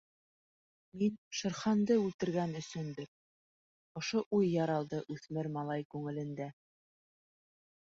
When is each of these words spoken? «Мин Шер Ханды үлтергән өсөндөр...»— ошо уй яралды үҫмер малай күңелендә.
«Мин 1.01 1.19
Шер 1.39 1.55
Ханды 1.57 1.99
үлтергән 2.05 2.57
өсөндөр...»— 2.61 3.13
ошо 4.03 4.27
уй 4.41 4.51
яралды 4.57 5.07
үҫмер 5.19 5.55
малай 5.61 5.91
күңелендә. 5.97 6.55